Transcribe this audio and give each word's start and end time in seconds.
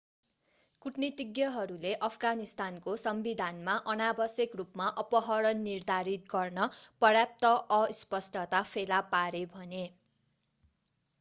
कूटनीतिज्ञहरूले 0.83 1.89
अफगानिस्तानको 2.05 2.93
संविधानमा 3.01 3.75
अनावश्यक 3.93 4.59
रूपमा 4.61 4.87
अपहरण 5.01 5.61
निर्धारित 5.65 6.31
गर्न 6.31 6.67
पर्याप्त 7.01 7.51
अस्पष्टता 7.77 8.63
फेला 8.71 9.03
पारे 9.13 9.43
भने 9.53 9.83